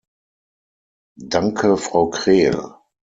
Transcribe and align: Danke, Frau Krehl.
Danke, 1.19 1.77
Frau 1.77 2.09
Krehl. 2.09 2.59